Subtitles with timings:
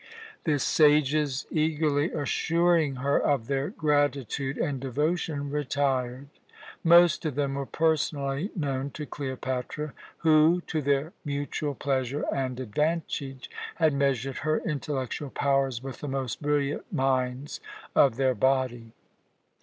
[0.45, 6.29] The sages, eagerly assuring her of their gratitude and devotion, retired.
[6.83, 9.93] Most of them were personally known to Cleopatra
[10.25, 16.41] who, to their mutual pleasure and advantage, had measured her intellectual powers with the most
[16.41, 17.59] brilliant minds
[17.93, 18.93] of their body.